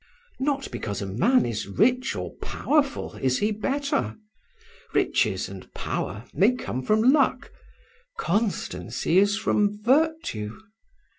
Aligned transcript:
Not 0.39 0.71
because 0.71 1.03
a 1.03 1.05
man 1.05 1.45
is 1.45 1.67
rich 1.67 2.15
or 2.15 2.35
powerful 2.37 3.13
is 3.17 3.37
he 3.37 3.51
better: 3.51 4.17
riches 4.95 5.47
and 5.47 5.71
power 5.75 6.23
may 6.33 6.53
come 6.53 6.81
from 6.81 7.03
luck, 7.13 7.51
constancy 8.17 9.19
is 9.19 9.37
from 9.37 9.79
virtue. 9.83 10.57